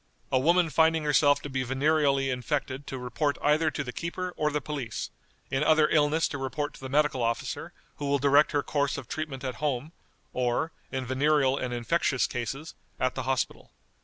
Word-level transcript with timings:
A 0.31 0.39
woman 0.39 0.71
finding 0.71 1.03
herself 1.03 1.43
to 1.43 1.49
be 1.51 1.63
venereally 1.63 2.31
infected 2.31 2.87
to 2.87 2.97
report 2.97 3.37
either 3.39 3.69
to 3.69 3.83
the 3.83 3.91
keeper 3.91 4.33
or 4.35 4.49
the 4.49 4.59
police; 4.59 5.11
in 5.51 5.63
other 5.63 5.87
illness 5.89 6.27
to 6.29 6.39
report 6.39 6.73
to 6.73 6.79
the 6.79 6.89
medical 6.89 7.21
officer, 7.21 7.71
who 7.97 8.07
will 8.07 8.17
direct 8.17 8.51
her 8.51 8.63
course 8.63 8.97
of 8.97 9.07
treatment 9.07 9.43
at 9.43 9.57
home, 9.61 9.91
or, 10.33 10.71
in 10.91 11.05
venereal 11.05 11.55
and 11.55 11.71
infectious 11.71 12.25
cases, 12.25 12.73
at 12.99 13.13
the 13.13 13.21
hospital. 13.29 13.73